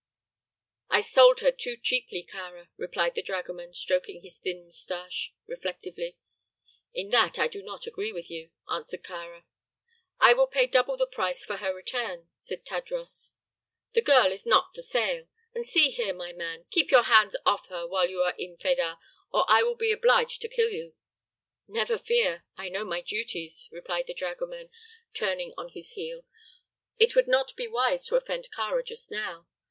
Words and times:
"I 0.89 1.01
sold 1.01 1.41
her 1.41 1.51
too 1.51 1.77
cheaply, 1.77 2.27
Kāra," 2.27 2.69
remarked 2.75 3.13
the 3.13 3.21
dragoman, 3.21 3.75
stroking 3.75 4.23
his 4.23 4.39
thin 4.39 4.65
mustache 4.65 5.31
reflectively. 5.45 6.17
"In 6.91 7.11
that 7.11 7.37
I 7.37 7.47
do 7.47 7.61
not 7.61 7.85
agree 7.85 8.11
with 8.11 8.27
you," 8.27 8.49
answered 8.67 9.03
Kāra. 9.03 9.43
"I 10.19 10.33
will 10.33 10.47
pay 10.47 10.65
double 10.65 10.97
the 10.97 11.05
price 11.05 11.45
for 11.45 11.57
her 11.57 11.71
return," 11.71 12.29
said 12.35 12.65
Tadros. 12.65 13.33
"The 13.93 14.01
girl 14.01 14.31
is 14.31 14.43
not 14.43 14.73
for 14.73 14.81
sale. 14.81 15.27
And 15.53 15.67
see 15.67 15.91
here, 15.91 16.15
my 16.15 16.33
man, 16.33 16.65
keep 16.71 16.89
your 16.89 17.03
hands 17.03 17.35
off 17.45 17.67
her 17.67 17.85
while 17.85 18.09
you 18.09 18.23
are 18.23 18.33
in 18.39 18.57
Fedah, 18.57 18.97
or 19.31 19.45
I 19.47 19.61
will 19.61 19.75
be 19.77 19.91
obliged 19.91 20.41
to 20.41 20.49
kill 20.49 20.71
you." 20.71 20.95
"Never 21.67 21.99
fear; 21.99 22.43
I 22.57 22.69
know 22.69 22.83
my 22.85 23.01
duties," 23.01 23.69
replied 23.71 24.07
the 24.07 24.15
dragoman, 24.15 24.71
turning 25.13 25.53
on 25.59 25.69
his 25.69 25.91
heel. 25.91 26.25
It 26.97 27.15
would 27.15 27.27
not 27.27 27.55
be 27.55 27.67
wise 27.67 28.03
to 28.07 28.15
offend 28.15 28.49
Kāra 28.51 28.83
just 28.83 29.11
now. 29.11 29.45